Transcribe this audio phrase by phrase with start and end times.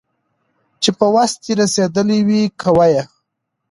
[0.81, 3.03] چي په وس دي رسېدلي وي كوه يې